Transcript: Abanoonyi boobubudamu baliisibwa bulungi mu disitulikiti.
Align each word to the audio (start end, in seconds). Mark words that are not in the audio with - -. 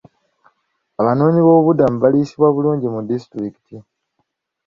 Abanoonyi 1.01 1.39
boobubudamu 1.41 1.97
baliisibwa 2.03 2.47
bulungi 2.55 2.87
mu 2.93 2.99
disitulikiti. 3.09 3.75